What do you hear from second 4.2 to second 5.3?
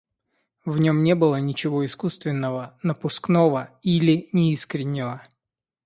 неискреннего.